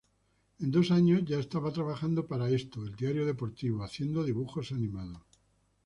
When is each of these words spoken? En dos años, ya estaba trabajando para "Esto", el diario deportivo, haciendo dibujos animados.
En 0.57 0.71
dos 0.71 0.89
años, 0.89 1.21
ya 1.25 1.37
estaba 1.37 1.71
trabajando 1.71 2.25
para 2.25 2.49
"Esto", 2.49 2.83
el 2.87 2.95
diario 2.95 3.23
deportivo, 3.23 3.83
haciendo 3.83 4.23
dibujos 4.23 4.71
animados. 4.71 5.21